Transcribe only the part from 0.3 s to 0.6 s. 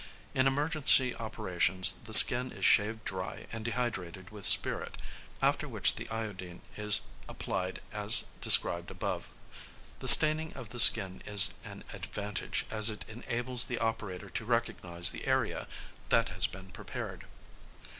In